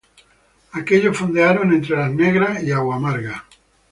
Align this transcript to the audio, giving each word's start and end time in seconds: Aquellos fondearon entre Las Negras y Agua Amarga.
Aquellos 0.79 1.15
fondearon 1.19 1.73
entre 1.73 1.95
Las 1.95 2.11
Negras 2.11 2.63
y 2.63 2.71
Agua 2.71 2.95
Amarga. 2.95 3.45